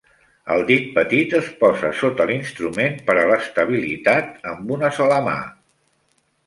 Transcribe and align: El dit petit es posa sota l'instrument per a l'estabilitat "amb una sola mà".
El 0.53 0.63
dit 0.69 0.87
petit 0.95 1.35
es 1.39 1.49
posa 1.59 1.91
sota 1.99 2.27
l'instrument 2.31 2.99
per 3.11 3.17
a 3.21 3.27
l'estabilitat 3.33 4.45
"amb 4.55 4.77
una 4.79 4.93
sola 5.01 5.23
mà". 5.29 5.41